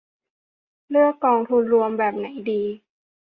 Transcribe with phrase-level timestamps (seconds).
[0.89, 2.61] เลือกกองทุนรวมแบบไหนดี